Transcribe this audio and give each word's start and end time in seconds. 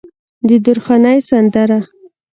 د 0.47 0.49
درخانۍ 0.65 1.19
سندره 1.29 1.79